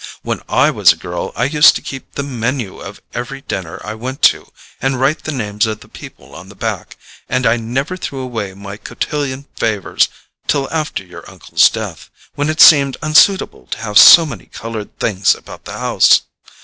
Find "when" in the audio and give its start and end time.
0.23-0.41, 12.33-12.49